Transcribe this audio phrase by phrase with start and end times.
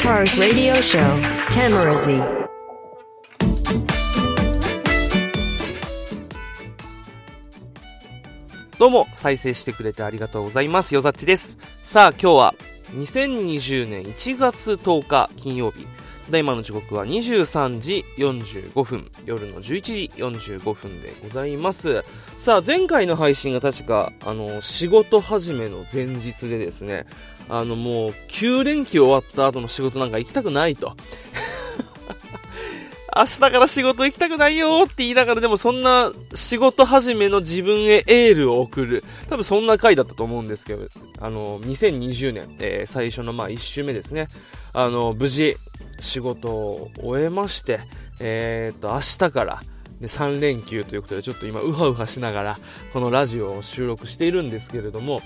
[0.00, 0.98] Guitars Radio Show,
[1.50, 2.24] Tamarazzi.
[8.78, 10.94] どうも、再生してくれてありがとうございます。
[10.94, 11.58] よざっちです。
[11.82, 12.54] さあ、今日は、
[12.94, 15.86] 2020年1月10日金曜日。
[16.26, 22.04] ただいまの時刻は23時45分、夜の11時45分でございます。
[22.38, 27.06] さあ、前回の配信が確か、あの、仕事始めの前日でですね、
[27.48, 30.94] あの、もう、9連休終わった後の仕事なんか行きたくないと。
[33.16, 39.04] 明日から仕事行きたくないよって言いながらでもそんな仕事始めの自分へエールを送る。
[39.28, 40.86] 多分そんな回だったと思うんですけど、
[41.18, 44.28] あの、2020年、えー最初のまあ1週目ですね。
[44.72, 45.56] あの、無事
[45.98, 47.80] 仕事を終えまして、
[48.20, 49.62] えー、っと、明日から、
[50.00, 52.58] で3連休ということでちょっと今ウハウハしながら
[52.94, 55.20] このラジオを収録しているんですけれども、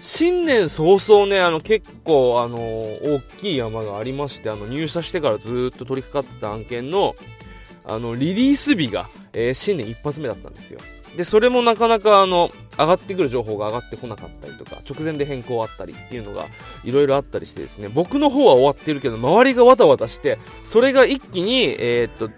[0.00, 7.14] 新年早々ね、あの結構あの大きい山がありまして、あの入社してからずっと取り掛かってた案件の
[7.84, 10.80] あのリリース日が、えー新年一発目だったんですよ。
[11.16, 16.46] で、それもなかなかあの上がってくる情報が上がってこなかったりとか、直前で変更あったりっていうのが
[16.84, 22.30] いろいろあったりしてですね、僕の方は終わってるけど、周りがわたわたして、それが一気に、えーっと、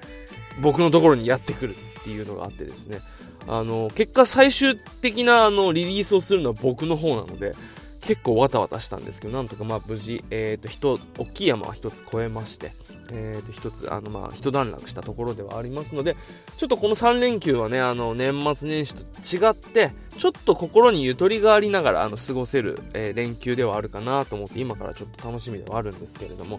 [0.60, 3.00] 僕のところにやってくるっていうのがあってですね、
[3.46, 7.54] あの、結果最終的なあのリリースをするのは僕の方なので、
[8.02, 12.72] 結構わたわたしたんですけど、なんとかまあ無事、えっ、と、人、大きい山は一つ越えまして、
[13.12, 16.16] えっ、と、一つ、あのまあ、一段落したところではありますので、
[16.56, 26.58] ちょっとこの3連休はね、あの、年末年始と違って、ちょっと心にゆとりがありながら、あの、過ごせる、えー連休ではあるかなと思って、今からちょっと楽しみではあるんですけれども、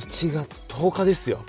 [0.00, 1.40] 1月10日ですよ。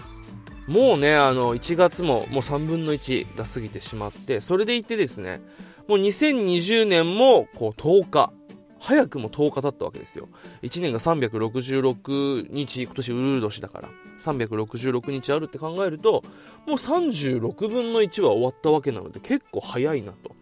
[0.68, 5.42] もうね、あの、1月ももう3分の1が過ぎてしまって、それでいてですね、
[5.88, 8.34] もう2020年もこう10日、
[8.80, 10.28] 早くも10日経ったわけですよ。
[10.64, 16.24] 1年が366日、今年ウルル年だから、366日あるって考えると、
[16.68, 20.36] もう36分の1は終わったわけなので、結構早いなと。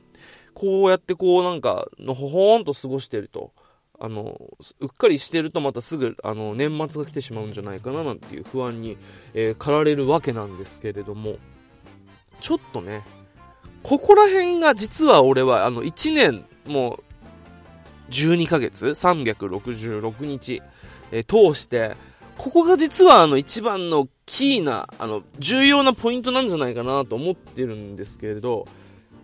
[0.53, 3.51] こうやってこうなんか、のほほーんと過ごしてると、
[4.03, 4.37] あの、
[4.81, 8.97] うっかりしてるとまたすぐ、あの、年末が来てしまうんじゃないかななんていう不安に、
[9.33, 11.37] えー駆られるわけなんですけれども、
[12.41, 13.05] ちょっとね、
[13.81, 16.99] ここら辺が実は俺は、あの、1年、も
[18.09, 20.61] う、12ヶ月 ?366 日、
[21.13, 21.95] えー通して、
[22.37, 28.67] ここが実はあの一番のキーな、あの、重要なポイントなんじゃないかなと思ってるんですけれど、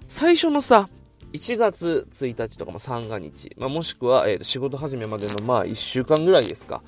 [0.07, 0.87] 最初のさ、
[1.33, 6.81] 1月1日とか、も、三が日、まあ、もしくは、えー仕事始めまでの、まあ、1週間ぐらいですか。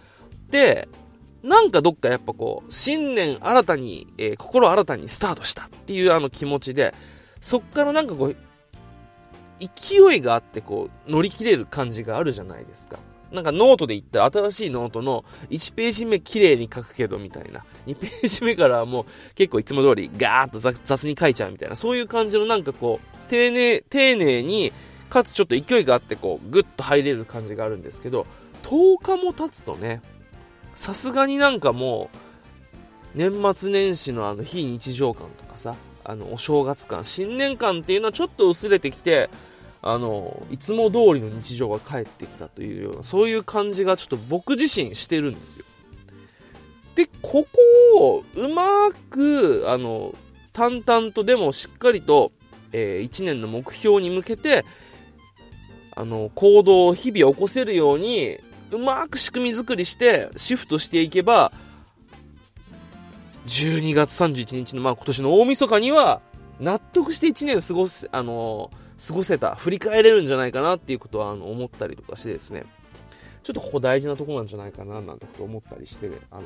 [0.49, 0.87] で、
[1.43, 6.93] なんかどっかやっぱこう、新年新たに、えー心新たにスタートしたっていうあの気持ちで、
[7.39, 8.35] そっからなんかこう、
[9.59, 12.97] 勢いがあってこう、乗り切れる感じがあるじゃないですか。
[13.31, 17.63] なんかノートで言ったら新しいノートの1ページ目綺麗に書くけどみたいな。
[17.87, 19.05] 2ページ目からもう
[19.35, 21.75] 結構いつも通りガーッと雑に書いちゃうみたいな。
[21.75, 24.73] そういう感じのなんかこう、丁寧、丁寧に、
[25.09, 28.25] かつちょっと勢いがあってこう、グッと入れる感じがあるんですけど、
[28.63, 30.01] 10日も経つとね、
[30.75, 32.17] さすがになんかもう、
[33.15, 39.29] 年末年始のあの非日常感とかさ、あのお正月感、新年感っていうのはちょっと薄れてきて、
[39.83, 45.65] あの、いつも通りの日常が帰ってきたというような、そういう感じがちょっと僕自身してるんですよ。
[46.95, 47.49] で、ここ
[47.97, 50.13] をうまく、あの、
[50.53, 52.31] 淡々とでもしっかりと、
[52.73, 54.65] え1年の目標に向けて、
[55.95, 58.37] あの、行動を日々起こせるように、
[58.71, 61.51] うまく仕組み作りして、シフトしていけば、
[63.47, 66.21] 12月31日の、まあ、今年の大晦日には、
[66.59, 68.69] 納得して1年過ごす、あの
[69.07, 72.65] 過ごせた、振り返れるんじゃないかなっていうことは、あの、思ったりとかしてですね、
[73.43, 76.43] ちょっとここ大事なとこなんじゃないかな、なんてこと思ったりして、あの、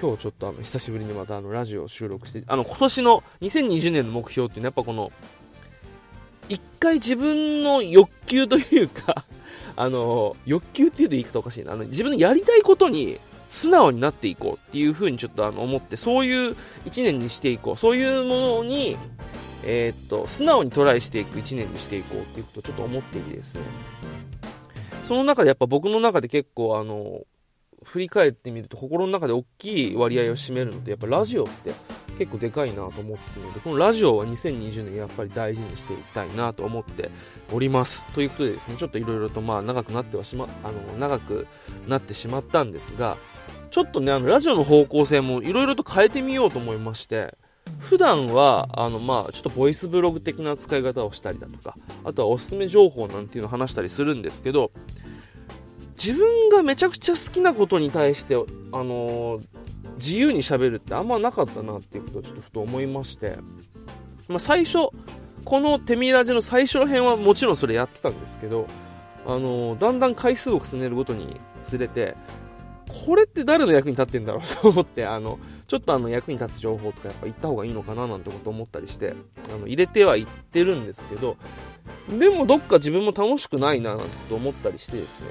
[0.00, 5.12] 今日ちょっとあの、久しぶりにまたあの、ラジオを収録して、あの、今年の2020年の目標っていうのは、やっぱこの、
[6.48, 9.24] 一回自分の欲求というか、
[9.76, 11.72] あの、欲求っていうと言い方おかしいな。
[11.72, 13.18] あの、自分のやりたいことに
[13.48, 17.76] 素直になっていこうっていうふうにちょっとあの思って、そういう一年にしていこう。
[17.76, 18.96] そういうものに、
[19.64, 23.62] えーっと、素直にトライしていく一年にしていこうっていうことをちょっと思っていてですね。
[25.02, 27.22] その中でやっぱ僕の中で結構あの、
[27.82, 31.72] 振り返ってみると心の中で大きい割合を占めるので、やっぱラジオって
[32.18, 37.10] 結構でかいなと思っているので、このラジオは2020年やっぱり大事にしていきたいなと思って
[37.52, 38.06] おります。
[38.08, 41.46] ということでですね、ちょっといろいろとまあ長くなってはしま、あの、長く
[41.88, 43.16] なってしまったんですが、
[43.70, 47.38] ちょっとね、あの、ラジオの方向性もいろいろと変えてみようと思いまして、
[47.78, 54.70] 普段は、あの、まあ、ちょっとボイスブログ的な使い方をしたりだとか、あとはおすすめ情報なんていうのを話したりするんですけど、
[56.02, 59.46] 自分がめちゃくちゃ好きなことに対して、あのー、
[59.96, 63.36] 自由にしゃべるってあんまなかったなっていうことをちょっとふと思いまして、
[64.28, 64.88] まあ、最初、
[65.44, 68.66] このテミラジの最初の辺はもちろんそれやってたんですけど、
[69.26, 72.16] あのー、だんだん回数を重ねるごとにつれて、
[73.06, 75.38] これって誰の役に立ってんだろうと思って、あの、
[75.70, 79.14] ちょっとあの役に立つ情報とかやっぱ言った方がいいのかななんてこと思ったりして、
[79.54, 81.36] あの入れては言ってるんですけど、
[82.18, 85.22] でもどっか自分も楽しくないななんてこと思ったりしてです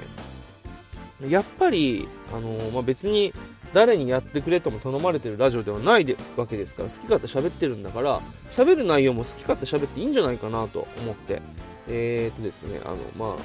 [1.20, 3.34] ね、やっぱり、あのまあ、別に
[3.74, 11.42] 誰にやってくれとも頼まれてるラジオではないでわけですから、好き勝手喋ってるんだから、喋る内容も好き勝手喋っていいんじゃないかなと思って、
[11.86, 13.42] えーとですね、あの、まあ、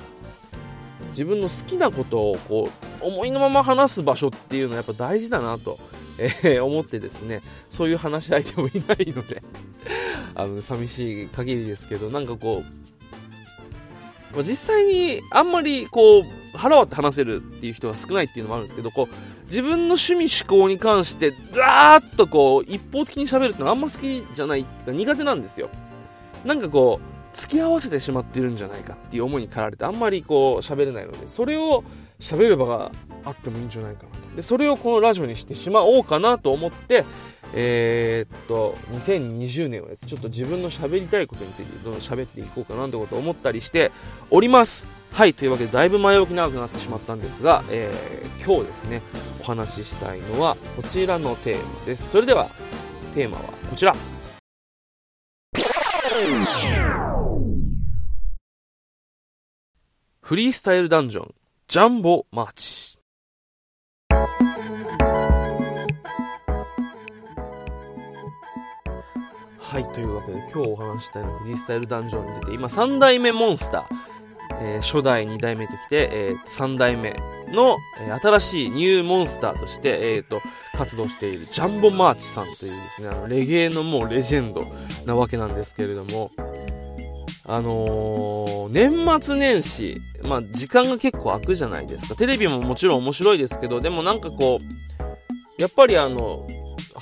[1.09, 2.69] 自分の好きなことをこ
[3.01, 5.77] う、思いのまま話す場所っていうのはやっぱ大事だなと、
[6.17, 9.43] えー、思ってですね、そういう話し相手もいないので
[10.35, 12.63] あの、寂しい限りですけど、なんかこ
[14.35, 16.23] う、実際にあんまりこう、
[16.57, 19.15] 腹割って話せるっていう人が少ないっていうのもあるんですけど、こう、
[19.45, 25.69] 自分の趣味思考に関して、ダーッとこう、一方的に喋るってのはあんま好きじゃない、苦手なんですよ。
[26.43, 31.83] なんかこう、付き合わせてしまってるんじゃないかっていう思いに駆られてあんまりこう喋れないのでそれを
[32.19, 32.91] 喋る場が
[33.25, 37.05] あってもいいんじゃないかなとでそれをこのラジオにしてしまおうかなと思って
[37.53, 43.91] えー、っと2020年はですちょっと自分の喋りたいことについてどんどん喋っていこうかなということを思ったりして
[44.29, 44.87] おります。
[45.11, 49.01] はいというわけでだいぶ前置き長くなってしまったんですが、えー、今日ですね
[49.39, 52.09] お話ししたいのはこちらのテーマです。
[52.09, 52.49] それでは
[53.13, 53.95] テーマはこちら。
[60.21, 61.35] フリースタイルダンジョン、
[61.67, 62.94] ジャンボマーチ。
[69.67, 73.83] はい、というわけで今日お話したいのはフリースタイルダンジョンに出て、今3代目モンスター、
[74.61, 77.13] えー、初代2代目ときて、えー、3代目
[77.51, 80.39] の、えー、新しいニューモンスターとして、えーと、
[80.77, 84.61] 活動しているジャンボマーチさんというですね、あのレゲエのもうレジェンド
[85.07, 86.29] なわけなんですけれども、
[87.43, 92.15] あのー、年末年始、まあ、時間が結構空くじゃないですか。
[92.15, 96.45] テレビももちろん面白いですけど、でもなんかこう、やっぱりあの、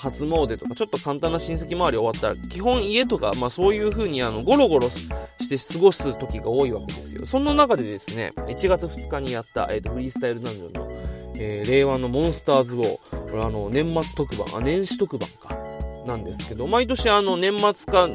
[0.03, 7.25] 初詣とか、ちょっと簡単な親戚周り終わったら、基本家とか、まあそういう風にあの、ゴロゴロして過ごす時が多いわけですよ。
[7.25, 10.91] そんな中でですね、1月2日にやった、えっ、ー、と、フリースタイルダンジョンの、
[11.37, 15.57] えー、令和のモンスターズウォー、これあの、年末特番、あ、年始特番か、
[16.05, 18.09] なんですけど、毎年あの、年末か、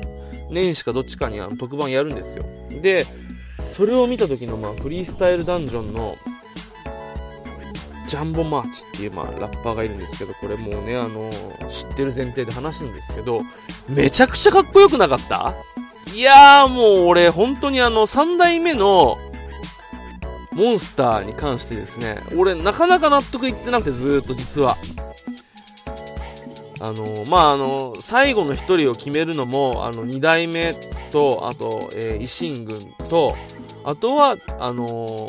[0.50, 2.44] 年始かどっちかにあの特番やるんですよ。
[2.82, 3.06] で、
[3.66, 6.16] それを見た時のまあフリースタイルダンジョンの
[8.08, 11.30] ジャンボマーチっていうまあラッパーがいるんですけど、これもうね、あの
[11.70, 13.40] 知ってる前提で話すんですけど、
[13.88, 15.54] めちゃくちゃかっこよくなかった？
[16.14, 19.16] いやーもう俺本当にあの3代目の
[20.52, 24.76] モンスターに関してですね、俺なかなか納得いってなくてずーっと実は。
[26.80, 30.74] あのまあ、あの、最後の一人を決めるのも、あの、二代目
[31.10, 32.78] と、あと、え、維新軍
[33.10, 33.34] と、
[33.82, 35.26] あとは、あの、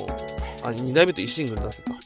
[0.61, 1.97] あ、二代目と維新軍だったか。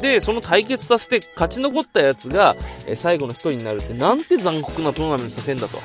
[0.00, 2.54] で、その対決させて勝ち残ったやつが、
[2.86, 5.78] えー、最後の人になるって、なんて残酷なトーナメントさせんだと。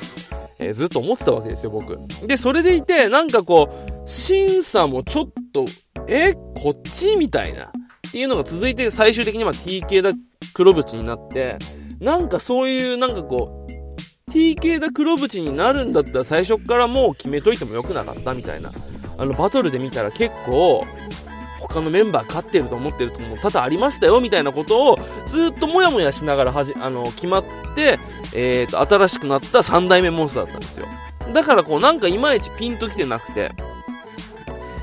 [0.60, 1.98] えー、ずっと思ってたわけですよ、僕。
[2.28, 5.66] で、それでいて、なんかこう、審査もちょっと、
[6.08, 7.66] えこっちみたいな。
[7.66, 10.12] っていうのが続いて、最終的には TK だ
[10.54, 11.58] 黒縁になって、
[12.00, 18.72] なんかそういう、なんかこう、TK だ黒縁になるんだったら最初からもう決めといてもよくなかったみたいな。
[19.18, 20.86] あの、バトルで見たら結構、
[21.72, 27.44] 他のメンバー勝ってると思ってるとも多々ありましたよみたいなことをずっともやもやしながらはじ、あの、決まっ
[27.76, 27.98] て、
[28.34, 30.86] え、ー、と、新しくなった3代目モンスターだったんですよ。
[31.34, 33.52] だからこうなんかいまいちピンときてなくて、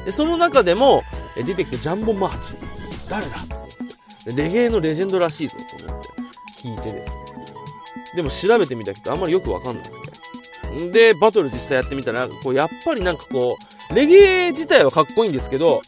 [0.04, 1.02] でその中でも、
[1.37, 2.54] 出てきたジャンボマーチ。
[3.09, 3.37] 誰だ？
[4.35, 6.09] レゲエのレジェンドらしいぞと思って。
[6.61, 7.25] 聞いてですね。
[8.16, 10.90] でも調べてみたけどあんまりよくわかんなくて。
[10.90, 13.57] で、バトル実際やってみたら、こう、やっぱりなんかこ
[13.90, 15.83] う、レゲエ自体はかっこいいんですけど、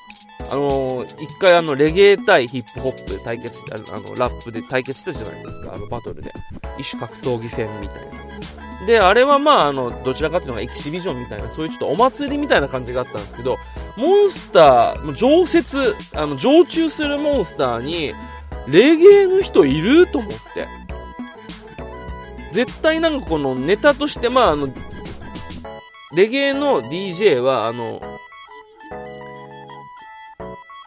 [0.50, 6.32] あのー、一回あの、レゲエ対ヒップホップで対決した、あの、ラップで対決したじゃないですか、あの、バトルで。
[6.78, 8.86] 一種格闘技戦みたいな。
[8.86, 13.58] で、あれはまあ、あの、どちらかっていうのがエキシビジョンみたいな、そういうちょっとお祭りみたいな感じがあったんですけど、
[13.96, 18.14] モンスター、常設、あの、常駐するモンスターに、
[18.68, 20.66] レゲエの人いると思って。
[22.50, 24.68] 絶対なんかこのネタとして、まああの、
[26.12, 28.00] レゲエの DJ は、あの、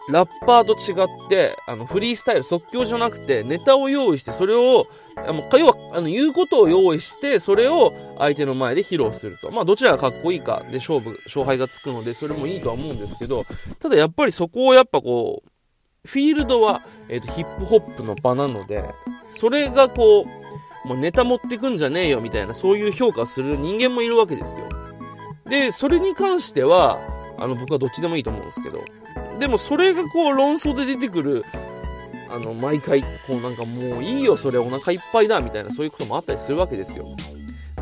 [0.10, 9.50] ラッパーと違って、あの、フリースタイル、即興じゃなくて、ネタを用意して、それを、あの、要は、あの、言うことを用意して、それを相手の前で披露すると。
[9.52, 13.46] まあ、どちらがかっこいいかで勝負、勝敗がつくので、それもいいとは思うんですけど、
[13.80, 15.50] ただやっぱりそこをやっぱこう、
[16.06, 18.84] フィールドは、えっ、と、ヒップホップの場なので、
[19.30, 24.68] それがこう、もうネタ持ってくんじゃねえよみたいな、そういう評価する人間もいるわけですよ。
[25.48, 27.00] で、それに関しては、
[27.38, 28.84] あの、僕はどっちでもいいと思うんですけど、
[29.44, 31.44] でもそれがこう論争で出てくる、
[32.30, 37.14] あの、毎回、こうなんかもういいよ、それお腹いっぱいだ、みたいな、そういうこともあったりするわけですよ。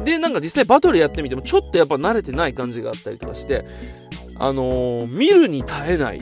[0.04, 3.64] で、なんか実際バトルやってみても、ちょっとやっぱ慣れてない感じがあったりとかして、
[4.40, 6.22] あのー、見るに耐えないっ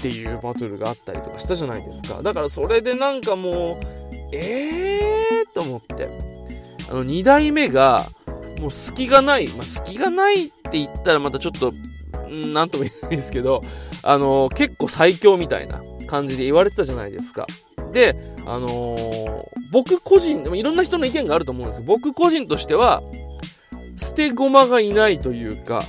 [0.00, 2.22] ていうバトルがあったりとかしたじゃないですか。
[2.22, 3.84] だからそれでなんかもう、
[4.32, 6.08] えーと思って。
[6.88, 8.06] あの、2代目が、
[8.60, 9.48] もう隙がない。
[9.48, 11.72] まあ、隙がないって言ったらまたちょっと、
[12.28, 13.60] んなんとも言えないですけど、
[14.02, 17.46] あのー、結構最強みたいな感じで言われてたじゃないですか。
[17.92, 23.02] で、あのー、僕個人、いろんな人の意見があると思うんですよ僕個人としては、
[23.96, 25.82] 捨て駒がいないというか、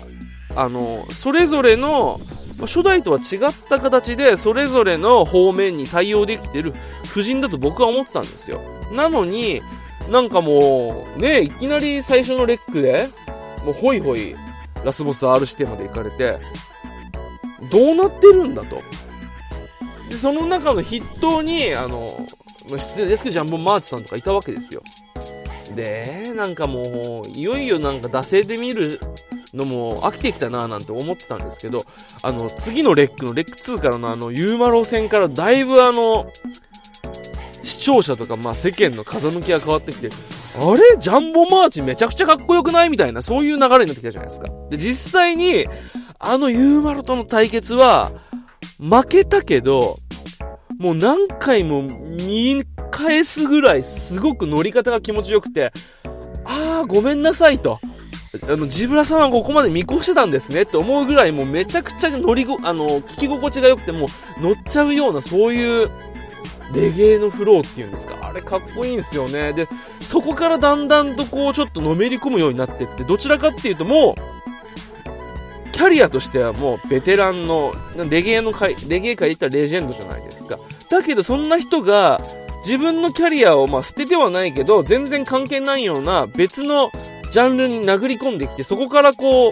[0.56, 2.20] あのー、それぞれの、
[2.62, 3.40] 初代とは違っ
[3.70, 6.74] た形で、それぞれの方面に対応できてる
[7.06, 8.60] 夫人だと僕は思ってたんですよ。
[8.92, 9.62] なのに、
[10.10, 13.10] なんかもう、ね、いきなり最初のレックで、
[13.64, 14.36] もうホイホイ、
[14.84, 16.40] ラスボス R 指定まで行かれて、
[17.72, 18.82] どうなってるんだと。
[20.10, 22.26] で、その中の筆頭に、あの、
[22.78, 24.82] 失礼ですけど、ジャンボマーチさんとかいたわけですよ。
[25.76, 29.00] で、なんかもう、いよいよなんか惰性で見る
[29.54, 31.86] のも飽きてきたなぁなんて思ってたんですけど、
[32.22, 36.32] あの、次のレックのレック2からのあの、ユーマロ戦からだいぶあの、
[37.64, 40.10] 視聴者とか、まあ世間の風向きが変わってきて、
[40.58, 40.98] あれ？
[41.00, 42.90] ジャンボマーチめちゃくちゃかっこよくない？
[42.90, 44.48] みたいな、そういう流れになってきたじゃないですか。
[44.70, 45.66] で、実際に、
[46.20, 48.12] あのユーマロとの対決は、
[48.80, 49.96] 負けたけど、
[50.78, 55.72] もう何回も見返すぐらいすごく乗り方が気持ちよくて、
[56.46, 57.80] あーごめんなさいと。
[58.48, 64.08] あの、ジブラさんはここまで見越してたんですねって思うぐらいもうめちゃくちゃ乗りご、あの、聞き心地が良くても
[64.40, 65.90] う乗っちゃうようなそういう
[66.76, 68.18] レゲエのフローっていうんですか。
[68.22, 69.54] あれかっこいいんですよね。
[69.54, 69.68] で、
[70.02, 74.22] そこからだんだんとこうちょっとのめり込むようになってって、どちらかっていうともう、
[75.80, 77.72] キャリアとしてはもうベテランの、
[78.10, 80.60] レゲエの会、レゲエ界で言ったらレジェンドじゃないですか。
[80.90, 82.20] だけどそんな人が、
[82.66, 86.92] 自分のキャリアをまあ捨ててはないけど、全然関係ないような別の
[87.32, 89.52] ジャンルに殴り込んできて、そこからこ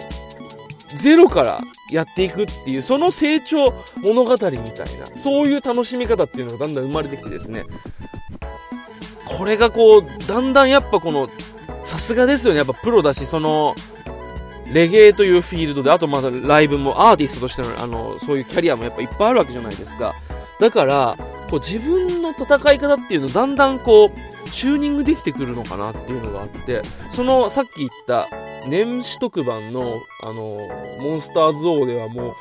[0.98, 7.64] ゼロからやっていくっていう、その成長物語みたいな、そういう楽しみ方っていうのがだんだん生まれてきてですね、
[9.24, 11.30] これがこう、だんだんやっぱこの、
[11.84, 13.74] さすがですよね、やっぱプロだし、その、
[14.72, 20.14] レゲエというフィールドで、あとまだライブもアーティストとしての、あの、そういうキャリアもやっぱいっぱいあるわけじゃないですか。
[20.60, 21.16] だから、
[21.50, 28.28] こう自分の戦い方っていうのだんだんこう、チューニングできてくるのかなっていうのがあって、そのさっき言った
[28.66, 30.68] 年始特番の、あの、
[31.00, 32.34] モンスターズ王ではもう、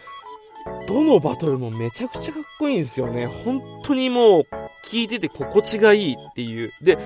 [0.88, 3.27] どのバトルもめちゃくちゃかっこいいんですよね。
[3.27, 4.48] 本当にもう、
[4.86, 6.74] 聞いてて心地がいいっていう。
[6.81, 6.98] で、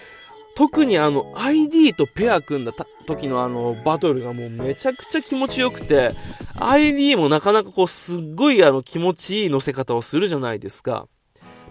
[0.55, 2.73] 特にあの ID とペア組んだ
[3.07, 6.11] 時のあのバトルがもうめちゃくちゃ気持ちよくて、
[6.59, 11.07] ID もなかなかこうすっごいあの気持ちいい乗せ方をするじゃないですか。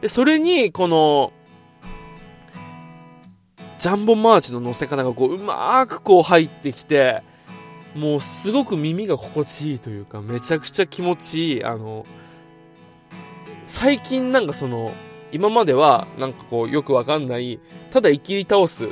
[0.00, 1.32] で、それにこの、
[3.78, 7.22] ジャンボマーチの乗せ方がこううまーくこう入ってきて、
[7.96, 12.04] もうすごく耳が心地いいというか、めちゃくちゃ気持ちいい、あの、
[13.66, 14.92] 最近なんかその、
[15.32, 17.58] 今までは、なんかこう、よくわかんない、
[17.92, 18.88] ただ生きり倒す。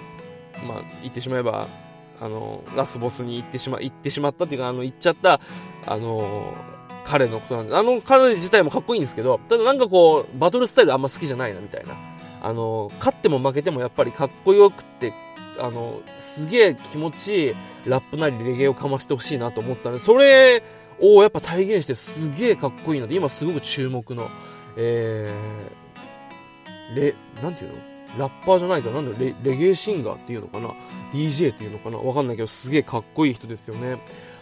[0.66, 1.68] まあ、言ってしまえば、
[2.20, 5.40] あの、ラスボスに行ってしま、行ってしまったっていうか、あの、行っちゃった、
[5.86, 6.54] あの、
[7.04, 11.94] 彼のことなんで、あの彼自体もかっこいいんですけど、ただなんかこう、バトルスタイルあんま好きじゃないな、みたいな。
[12.42, 15.12] あの、勝っても負けてもやっぱりかっこよくて、
[15.58, 17.54] あの、すげえ気持ちいい
[17.86, 20.62] ラップなりレゲエをかましてほしいなと思ってたんで、それ
[21.00, 24.28] をやっぱ体現してすげえかっこいいので、今すごく注目の、
[24.76, 25.87] えー、
[26.94, 27.78] レ、なんていうの？
[28.18, 29.02] ラッパーじゃないかな？
[29.02, 30.70] んだレレゲエシンガーっていうのかな
[31.12, 31.98] ?DJ っていうのかな？
[31.98, 33.98] わかんないけど、すげえかっこいい人ですよね。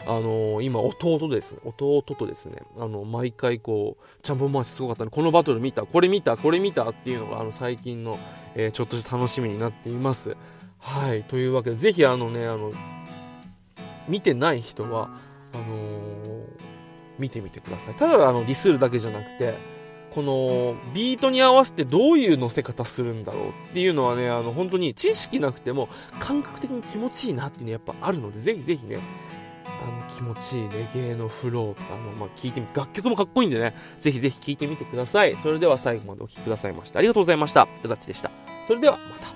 [0.06, 1.58] あのー、今、弟ですね。
[1.64, 5.10] 弟とですね、あの、毎回こう、ジャンボマーチすごかったね。
[5.10, 6.88] このバトル見た、これ見た、これ見た？
[6.88, 8.16] っていうのが、あの、最近の、
[8.54, 10.36] えー、ちょっとした楽しみになっています。
[10.78, 11.24] はい。
[11.24, 12.70] というわけで、ぜひ、あのね、あの、
[14.06, 15.10] 見てない人は、
[15.52, 16.46] あのー、
[17.18, 17.94] 見てみてください。
[17.94, 19.54] ただ、あの、ディスるだけじゃなくて、
[20.16, 28.98] このビートに合わせてどういう乗せ方するんだろうっていうのはね、あの本当に知識なくても感覚的に気持ちいいなっていうのはやっぱあるので、ぜひぜひね、
[29.66, 35.36] あの気持ちいいレゲエのフロー、あの、まあ、聞いてみて、楽曲もかっこいいんでね、ぜひぜひ聴いてみてください。
[35.36, 36.96] それでは最後までお聴きくださいまして。
[36.96, 37.68] ありがとうございました。
[37.84, 38.30] ザッチでした。
[38.66, 39.35] それではまた。